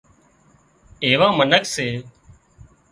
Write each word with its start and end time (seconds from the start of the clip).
ايوان 1.03 1.31
منک 1.39 1.63
سي 1.73 1.87